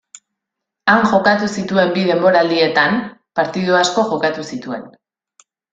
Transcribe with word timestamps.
Han 0.93 1.03
jokatu 1.11 1.49
zituen 1.57 1.93
bi 1.99 2.07
denboraldietan 2.09 2.99
partidu 3.41 3.81
asko 3.85 4.11
jokatu 4.15 4.51
zituen. 4.55 4.93